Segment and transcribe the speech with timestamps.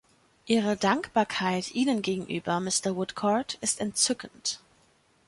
[0.47, 2.95] Ihre Dankbarkeit Ihnen gegenüber, Mr.
[2.95, 4.59] Woodcourt, ist entzückend.